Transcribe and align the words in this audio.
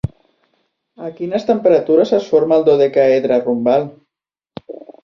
A 1.07 1.11
quines 1.19 1.45
temperatures 1.51 2.15
es 2.21 2.27
forma 2.33 2.59
el 2.61 2.67
dodecaedre 2.71 3.43
rombal? 3.47 3.89